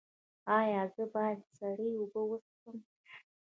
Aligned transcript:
ایا 0.59 0.83
زه 0.95 1.03
باید 1.13 1.39
سړې 1.57 1.89
اوبه 1.99 2.21
وڅښم؟ 2.29 2.77